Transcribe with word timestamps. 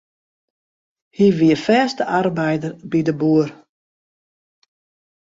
Hy 1.15 1.27
wie 1.39 1.55
fêste 1.65 2.03
arbeider 2.19 2.73
by 2.89 2.99
de 3.07 3.13
boer. 3.21 3.49